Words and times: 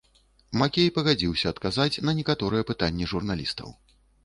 Макей 0.61 0.89
пагадзіўся 0.95 1.51
адказаць 1.51 2.01
на 2.07 2.11
некаторыя 2.21 2.69
пытанні 2.73 3.13
журналістаў. 3.15 3.73